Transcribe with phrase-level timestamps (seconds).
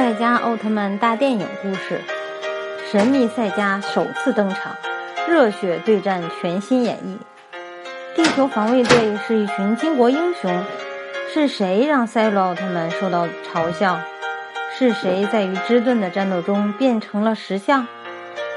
[0.00, 2.00] 赛迦奥特曼大电影故事：
[2.90, 4.74] 神秘赛迦首次登场，
[5.28, 7.18] 热血对战全新演绎。
[8.16, 10.64] 地球防卫队是一群巾帼英雄，
[11.34, 14.00] 是谁让赛罗奥特曼受到嘲笑？
[14.78, 17.86] 是谁在与芝顿的战斗中变成了石像？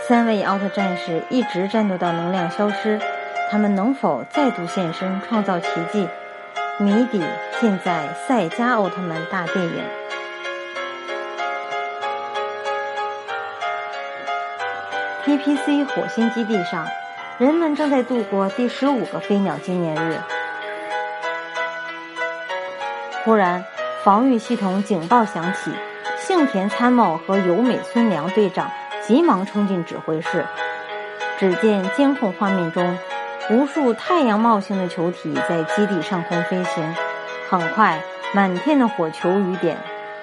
[0.08, 3.02] 三位奥特战士一直战斗到能量消失，
[3.52, 6.08] 他们能否再度现身创造奇迹？
[6.80, 7.22] 谜底
[7.60, 9.84] 尽在赛迦奥特曼大电影。
[15.26, 15.86] T.P.C.
[15.86, 16.86] 火星基地上，
[17.38, 20.18] 人们正在度过第十五个飞鸟纪念日。
[23.24, 23.64] 忽然，
[24.04, 25.72] 防御系统警报响起，
[26.18, 28.70] 幸田参谋和由美村良队长
[29.02, 30.46] 急忙冲进指挥室。
[31.40, 32.98] 只见监控画面中，
[33.50, 36.96] 无数太阳帽型的球体在基地上空飞行。
[37.50, 37.98] 很快，
[38.34, 39.78] 满天的火球雨点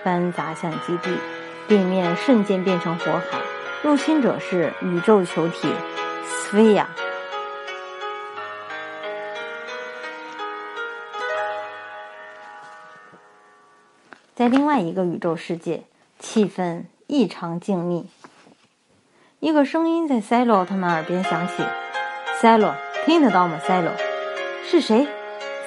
[0.05, 1.17] 般砸向基地，
[1.67, 3.39] 地面瞬间变成火海。
[3.83, 5.73] 入侵者是宇宙球体
[6.27, 6.87] 斯菲亚。
[14.35, 15.83] 在另外一个宇宙世界，
[16.19, 18.05] 气氛异常静谧。
[19.39, 21.65] 一个声音在赛罗奥特曼耳边响起
[22.39, 22.75] ：“赛罗，
[23.07, 23.59] 听得到吗？
[23.61, 23.91] 赛罗，
[24.67, 25.09] 是谁？”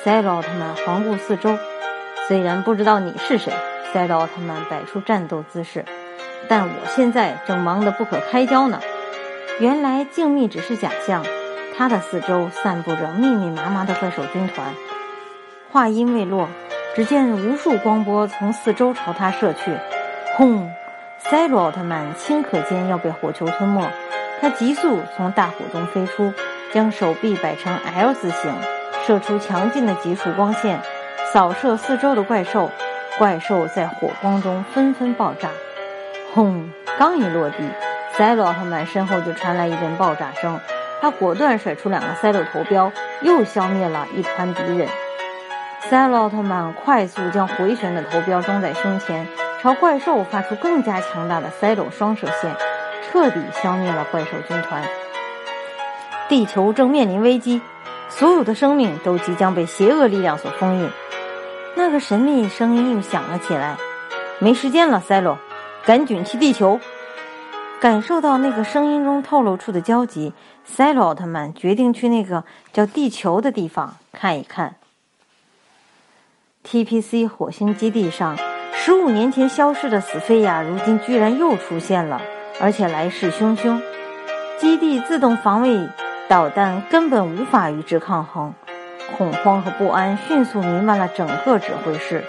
[0.03, 1.58] 赛罗奥特曼环顾四周，
[2.28, 3.52] 虽然不知道你是谁，
[3.91, 5.84] 赛罗奥特曼摆出战斗姿势。
[6.47, 8.80] 但我现在正忙得不可开交呢。
[9.59, 11.23] 原来静谧只是假象，
[11.77, 14.73] 他的四周散布着密密麻麻的怪兽军团。
[15.72, 16.47] 话音未落，
[16.95, 19.77] 只见无数光波从四周朝他射去。
[20.35, 20.72] 轰！
[21.19, 23.88] 赛罗奥特曼顷刻间要被火球吞没，
[24.41, 26.33] 他急速从大火中飞出，
[26.73, 28.53] 将手臂摆成 L 字形，
[29.05, 30.80] 射出强劲的急速光线，
[31.31, 32.69] 扫射四周的怪兽。
[33.17, 35.50] 怪兽在火光中纷纷爆炸。
[36.33, 36.67] 轰！
[36.97, 37.57] 刚一落地，
[38.17, 40.59] 赛罗奥特曼身后就传来一阵爆炸声。
[40.99, 44.88] 他果断甩出两个赛罗头标，又消灭了一团敌人。
[45.81, 49.27] 赛罗奥特曼快速将回旋的头标装在胸前，
[49.61, 52.55] 朝怪兽发出更加强大的赛罗双射线，
[53.03, 54.81] 彻底消灭了怪兽军团。
[56.29, 57.61] 地球正面临危机，
[58.09, 60.89] 所有的生命都即将被邪恶力量所封印。
[61.75, 63.75] 那个神秘声音又响了起来
[64.39, 65.38] ：“没时间了，赛罗。”
[65.85, 66.79] 赶紧去地球！
[67.81, 70.31] 感受到那个声音中透露出的焦急，
[70.63, 74.75] 赛罗奥特曼决定去那个叫地球的地方看一看。
[76.63, 77.27] T.P.C.
[77.27, 78.38] 火星基地上，
[78.72, 82.22] 十五年前消失的死菲亚，如今居然又出现了，
[82.61, 83.81] 而且来势汹汹。
[84.57, 85.89] 基地自动防卫
[86.29, 88.53] 导弹根本无法与之抗衡，
[89.17, 92.23] 恐慌和不安迅速弥漫了整个指挥室。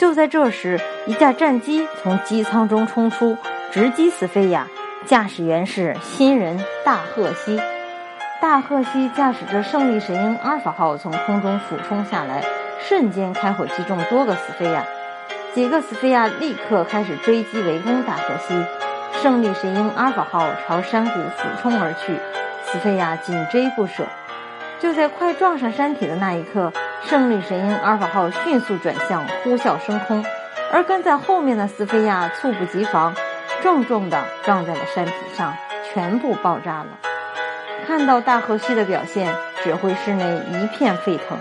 [0.00, 3.36] 就在这时，一架战机从机舱中冲出，
[3.70, 4.66] 直击斯菲亚。
[5.04, 7.60] 驾驶员是新人大赫西。
[8.40, 12.42] 大赫西驾驶着胜利神鹰阿尔法号从空中俯冲下来，
[12.78, 14.82] 瞬间开火击中多个斯菲亚。
[15.52, 18.54] 几个斯菲亚立刻开始追击围攻大赫西。
[19.20, 22.18] 胜利神鹰阿尔法号朝山谷俯冲而去，
[22.64, 24.06] 斯菲亚紧追不舍。
[24.78, 26.72] 就在快撞上山体的那一刻。
[27.02, 30.24] 胜利神鹰阿尔法号迅速转向，呼啸升空，
[30.72, 33.14] 而跟在后面的斯菲亚猝不及防，
[33.62, 35.54] 重重地撞在了山体上，
[35.92, 36.86] 全部爆炸了。
[37.86, 39.34] 看到大河西的表现，
[39.64, 41.36] 指挥室内一片沸腾。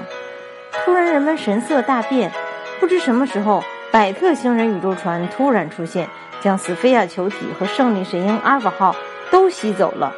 [0.85, 2.31] 突然，人们神色大变，
[2.79, 6.09] 不知什么时候，百特星人宇宙船突然出现，
[6.41, 8.95] 将斯菲亚球体和胜利神鹰阿尔法号
[9.29, 10.13] 都吸走了。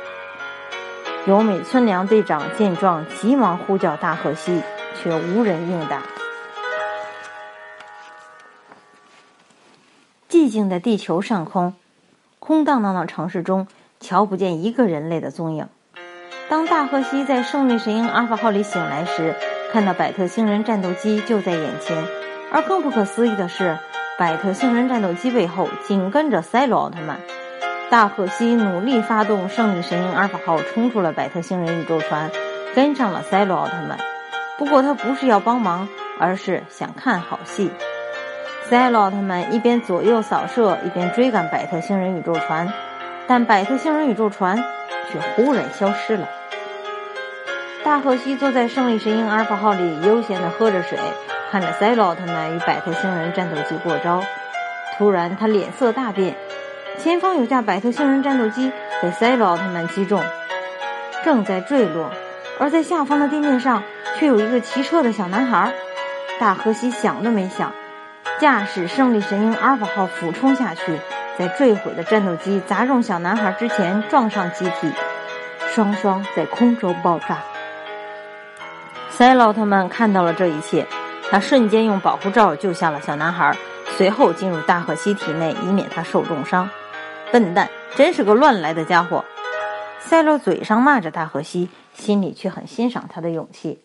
[1.26, 4.62] 由美村良队长见状，急忙呼叫大河西。
[5.02, 6.04] 却无人应答。
[10.30, 11.74] 寂静的地球上空，
[12.40, 13.68] 空荡荡的城市中，
[14.00, 15.68] 瞧不见一个人类的踪影。
[16.50, 19.36] 当大赫西在胜利神鹰阿尔法号里醒来时，
[19.72, 22.04] 看到百特星人战斗机就在眼前。
[22.52, 23.78] 而更不可思议的是，
[24.18, 27.20] 百特星人战斗机背后紧跟着赛罗奥特曼。
[27.90, 32.30] 大赫西努力发动胜利神鹰阿尔法号，冲出了百特星人宇宙船，
[32.76, 33.98] 跟上了赛罗奥特曼。
[34.62, 37.72] 不过他不是要帮忙，而是想看好戏。
[38.70, 42.72] 赛罗奥特曼一边左右扫射，一边追赶百特星人宇宙船，
[43.26, 44.64] 但百特星人宇宙船
[45.12, 46.30] 却忽然消失了。
[47.84, 51.00] 大河西坐在胜利神鹰阿尔法号里，悠闲地喝着水，
[51.50, 54.22] 看着赛罗奥特曼与百特星人战斗机过招。
[54.96, 56.36] 突然，他脸色大变，
[57.00, 58.72] 前方有架百特星人战斗机
[59.02, 60.22] 被赛罗奥特曼击中，
[61.26, 62.12] 正在坠落，
[62.60, 63.82] 而在下方的地面上。
[64.22, 65.74] 却有一个骑车的小男孩，
[66.40, 67.74] 大河西想都没想，
[68.40, 71.00] 驾驶胜利神鹰阿尔法号俯冲下去，
[71.40, 74.94] 在坠毁的战斗机砸中小男孩之前撞上机体，
[75.74, 77.40] 双双在空中爆炸。
[79.10, 80.86] 赛罗奥特曼看到了这一切，
[81.32, 83.58] 他瞬间用保护罩救下了小男孩，
[83.98, 86.70] 随后进入大河西体内，以免他受重伤。
[87.32, 89.26] 笨蛋，真是个乱来的家伙！
[89.98, 93.80] 赛罗嘴上骂着大河西，心里却很欣赏他的勇气。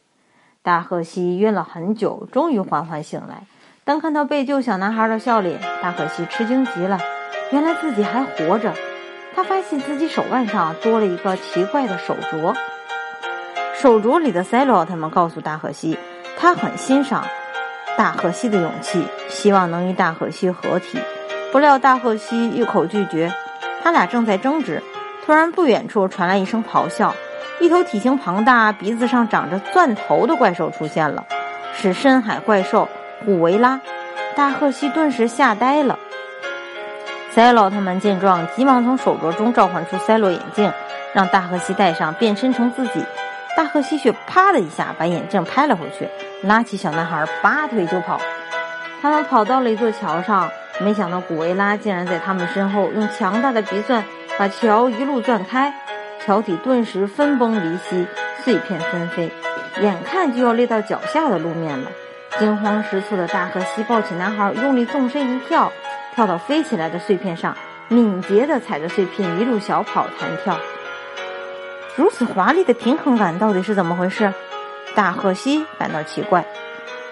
[0.66, 3.44] 大赫西晕了很久，终于缓缓醒来。
[3.84, 6.98] 当看到被救小男孩的笑脸，大赫西吃惊极了。
[7.52, 8.74] 原来自己还活着。
[9.36, 12.52] 他发现自己手腕上多了一个奇怪的手镯。
[13.76, 15.96] 手镯里的赛罗奥特曼告诉大赫西，
[16.36, 17.24] 他很欣赏
[17.96, 20.98] 大赫西的勇气，希望能与大赫西合体。
[21.52, 23.32] 不料大赫西一口拒绝。
[23.84, 24.82] 他俩正在争执，
[25.24, 27.14] 突然不远处传来一声咆哮，
[27.58, 31.24] 一头体型庞大、鼻子上长着钻头的怪兽出现了，
[31.74, 32.88] 是深海怪兽
[33.24, 33.80] 古维拉。
[34.34, 35.98] 大赫西顿时吓呆了。
[37.30, 40.70] 赛罗奥特曼见状，急忙从手镯中召唤出赛罗眼镜，
[41.14, 43.04] 让大赫西戴上，变身成自己。
[43.56, 46.06] 大赫西却啪的一下把眼镜拍了回去，
[46.42, 48.20] 拉起小男孩拔腿就跑。
[49.00, 50.50] 他们跑到了一座桥上，
[50.80, 54.04] 没想到古维拉竟然在他们身后用强大的鼻钻
[54.38, 55.72] 把桥一路钻开，
[56.26, 58.04] 桥体顿时分崩离析，
[58.42, 59.30] 碎片纷飞，
[59.80, 61.88] 眼看就要裂到脚下的路面了。
[62.36, 65.72] 惊慌失措的大赫西抱起男孩，用力纵身一跳，
[66.16, 67.56] 跳到飞起来的碎片上，
[67.86, 70.58] 敏捷地踩着碎片一路小跑弹跳。
[71.94, 74.34] 如此华丽的平衡感到底是怎么回事？
[74.96, 76.44] 大赫西感到奇怪。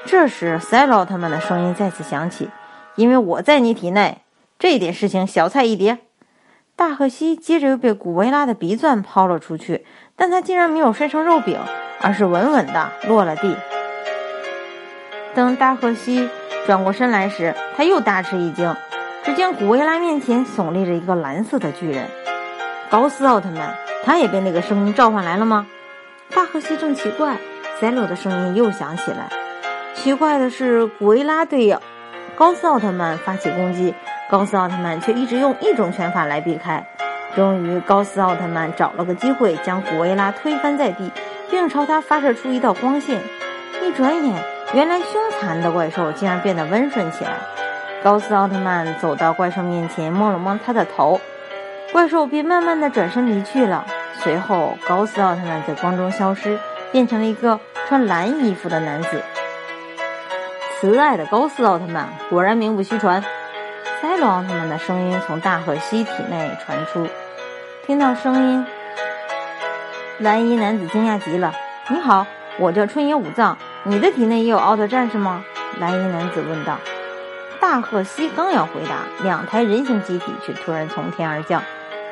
[0.05, 2.51] 这时，赛罗奥特曼的声音再次响起
[2.97, 4.23] ：“因为我在你体内，
[4.59, 5.99] 这点事情小菜一碟。”
[6.77, 9.87] 大赫西接着又被古维拉的鼻钻抛了出去，
[10.17, 11.59] 但他竟然没有摔成肉饼，
[12.01, 13.57] 而是稳稳地落了地。
[15.35, 16.29] 等大赫西
[16.67, 18.75] 转过身来时，他又大吃一惊，
[19.23, 22.09] 只见古维拉面前耸立着一个蓝色的巨人——
[22.91, 23.75] 高斯奥特曼。
[24.03, 25.67] 他也被那个声音召唤来了吗？
[26.35, 27.37] 大赫西正奇怪，
[27.81, 29.31] 赛罗的声音又响起来。
[29.95, 31.79] 奇怪的是，古维拉对
[32.35, 33.95] 高斯奥特曼发起攻击，
[34.35, 36.85] 高斯奥特曼却一直用一种拳法来避开。
[37.37, 41.13] 终于，高斯奥特曼找了个机会将古维拉推翻在地，
[41.49, 43.21] 并朝他发射出一道光线。
[43.81, 44.35] 一转眼，
[44.73, 47.31] 原来凶残的怪兽竟然变得温顺起来。
[48.03, 51.21] 高斯奥特曼走到怪兽面前，摸了摸他的头。
[51.93, 53.87] 怪兽便慢慢的转身离去了。
[54.15, 56.59] 随后，高斯奥特曼在光中消失，
[56.91, 59.23] 变成了一个穿蓝衣服的男子。
[60.81, 63.23] 慈爱的高斯奥特曼果然名不虚传。
[64.05, 67.09] 赛罗奥特曼的声音从大赫西体内传出。
[67.87, 68.67] 听到声音，
[70.19, 71.55] 蓝衣男子惊讶极了
[71.89, 72.27] ：“你好，
[72.59, 75.43] 我叫春野武藏，你的体内也有奥特战士吗？”
[75.81, 76.77] 蓝衣男子问道。
[77.59, 81.63] 大赫西刚要回答，两台人形机体却突然从天而降。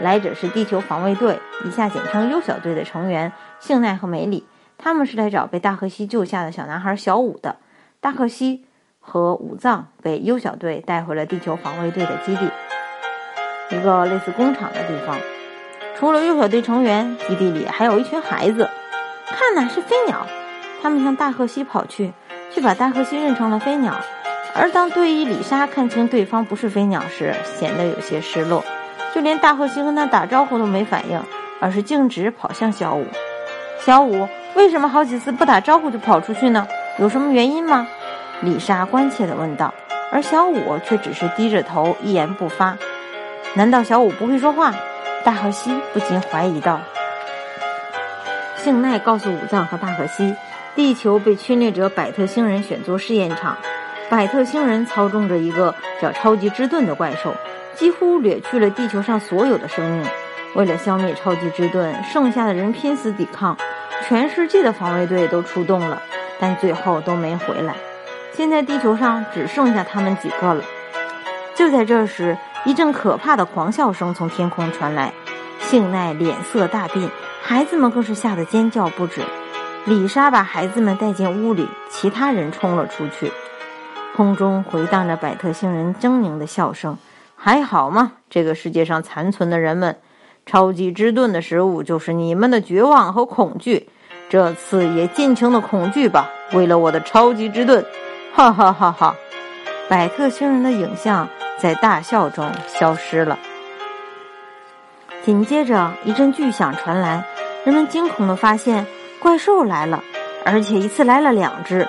[0.01, 3.31] 来者是地球防卫队，以下简称 U 小队的成员
[3.61, 4.47] 幸奈和梅里。
[4.79, 7.57] 他们是来找被大赫西救下的小男孩小五的。
[8.01, 8.65] 大赫西
[9.03, 12.51] 和武藏被优小队带回了地球防卫队的基地，
[13.77, 15.19] 一个类似工厂的地方。
[15.99, 18.71] 除了优小队成员，基地里还有一群孩子。
[19.27, 20.27] 看呐，是飞鸟！
[20.83, 22.13] 他们向大赫西跑去，
[22.51, 23.95] 却把大赫西认成了飞鸟。
[24.55, 28.65] 而当队医里莎看清对方不是飞鸟时，显得有些失落。
[29.15, 31.21] 就连大赫西跟他打招呼都没反应，
[31.61, 33.07] 而是径直跑向小五。
[33.79, 36.67] 小五为什么好几次不打招呼就跑出去呢？
[36.99, 37.87] 有什么原因吗？
[38.43, 39.73] 丽莎关切地问道。
[40.11, 42.77] 而小五却只是低着头，一言不发。
[43.55, 44.75] 难道小五不会说话？
[45.25, 46.79] 大河西不禁怀疑道。
[48.57, 50.37] 幸奈告诉武藏和大河西，
[50.75, 53.57] 地球被侵略者百特星人选作试验场，
[54.11, 57.35] 百特星人操纵着一个叫超级之盾的怪兽。
[57.75, 60.07] 几乎掠去了地球上所有的生命。
[60.55, 63.57] 为了消灭超级之盾，剩下的人拼死抵抗，
[64.07, 66.03] 全世界的防卫队都出动了，
[66.39, 67.75] 但最后都没回来。
[68.35, 70.65] 现在地球上只剩下他们几个了。
[71.55, 75.13] 就在这时，一阵可怕的狂笑声从天空传来，
[75.61, 77.09] 幸奈脸色大变，
[77.43, 79.21] 孩子们更是吓得尖叫不止。
[79.85, 83.31] 李莎把孩子们带进屋里，其他人冲了出去。
[84.17, 86.97] 空中回荡着百特星人狰狞的笑声。
[87.37, 88.13] 还好吗？
[88.31, 89.99] 这个世界上残存的人们，
[90.47, 93.89] 超级之盾的食物就是你们的绝望和恐惧。
[94.29, 97.85] 这次也尽情的恐惧吧，为了我的超级之盾！
[98.35, 99.15] 哈哈哈哈！
[99.89, 103.39] 百特星人的影像在大笑中消失了。
[105.23, 107.25] 紧接着一阵巨响传来，
[107.65, 108.87] 人们惊恐的发现
[109.21, 110.03] 怪兽来了，
[110.45, 111.87] 而且一次来了两只。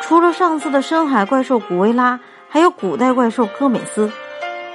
[0.00, 2.20] 除了上次的深海怪兽古维拉。
[2.52, 4.10] 还有古代怪兽戈美斯。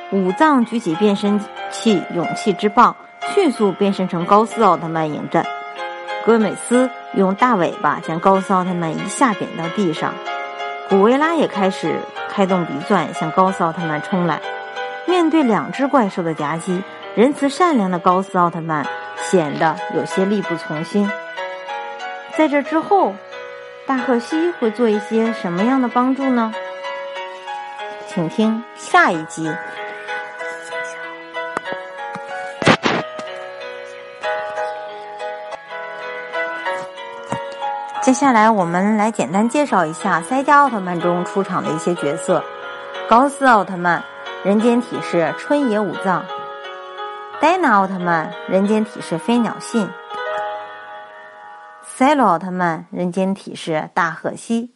[0.10, 1.38] 五藏举起变身
[1.70, 2.96] 器勇气之棒，
[3.34, 5.46] 迅速变身成高斯奥特曼迎战。
[6.26, 10.14] 戈美斯用大尾巴将高斯奥特曼一下扁到地上。
[10.88, 12.00] 古维拉也开始
[12.30, 14.40] 开动鼻钻向高斯奥特曼冲来。
[15.08, 16.84] 面对两只怪兽的夹击，
[17.16, 18.86] 仁慈善良的高斯奥特曼
[19.18, 21.10] 显得有些力不从心。
[22.38, 23.16] 在这之后，
[23.86, 26.54] 大赫西会做一些什么样的帮助呢？
[28.08, 29.52] 请听下一集。
[38.06, 42.44] 接下来，我们来简单介绍一下《赛迦奥特曼》中出场的一些角色：
[43.10, 44.04] 高斯奥特曼，
[44.44, 46.22] 人间体是春野武藏；
[47.42, 49.88] 戴拿奥特曼，人间体是飞鸟信；
[51.82, 54.70] 赛罗奥特曼，人间体是大贺西；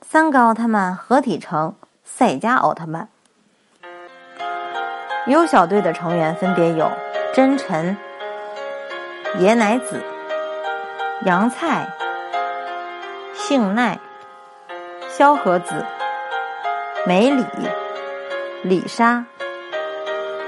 [0.00, 3.08] 三个奥特曼合体成赛迦奥特曼。
[5.26, 6.88] 优小队的成员分别有
[7.34, 7.96] 真臣、
[9.40, 10.00] 野乃子、
[11.24, 11.92] 杨菜。
[13.48, 13.98] 幸奈、
[15.08, 15.82] 萧和子、
[17.06, 17.46] 梅里、
[18.62, 19.24] 李莎，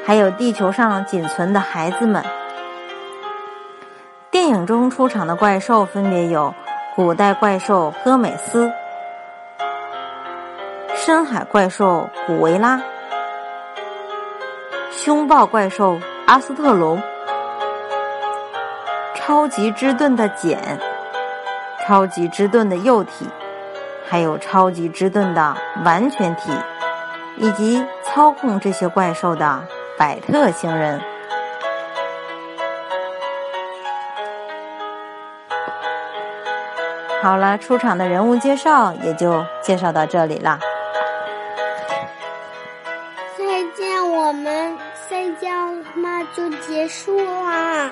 [0.04, 2.22] 还有地球上仅存的孩子们。
[4.30, 6.54] 电影中出场的怪兽分别有
[6.94, 8.70] 古代怪兽戈美斯、
[10.94, 12.82] 深海怪兽古维拉、
[14.90, 17.02] 凶暴怪兽阿斯特隆、
[19.14, 20.78] 超级之盾的茧。
[21.90, 23.26] 超级之盾的幼体，
[24.08, 26.52] 还有超级之盾的完全体，
[27.36, 29.60] 以及操控这些怪兽的
[29.98, 31.00] 百特星人。
[37.20, 40.60] 好了，出场的人物介绍也就介绍到这里了。
[43.36, 47.90] 再见，我们赛迦奥特曼就结束啦。